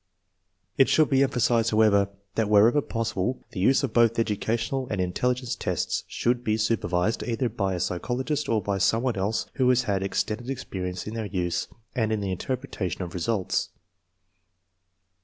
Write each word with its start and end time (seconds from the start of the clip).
It 0.79 0.89
should 0.89 1.11
be 1.11 1.21
emphasized, 1.21 1.69
however, 1.69 2.09
that 2.33 2.49
wherever 2.49 2.81
possible 2.81 3.45
the 3.51 3.59
use 3.59 3.83
of 3.83 3.93
both 3.93 4.17
educational 4.17 4.87
and 4.89 4.99
in 4.99 5.13
telligence 5.13 5.55
tests 5.55 6.05
should 6.07 6.43
be 6.43 6.57
supervised, 6.57 7.21
either 7.21 7.49
by 7.49 7.75
a 7.75 7.79
psy 7.79 7.99
chologist 7.99 8.49
or 8.49 8.63
by 8.63 8.79
some 8.79 9.03
one 9.03 9.15
else 9.15 9.45
who 9.57 9.69
has 9.69 9.83
had 9.83 10.01
extended 10.01 10.49
experience 10.49 11.05
in 11.05 11.13
their 11.13 11.27
use 11.27 11.67
and 11.93 12.11
in 12.11 12.19
the 12.19 12.31
interpretation 12.31 13.03
of 13.03 13.13
results. 13.13 13.69